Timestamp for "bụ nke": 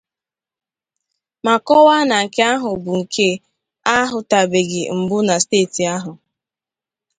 2.83-3.27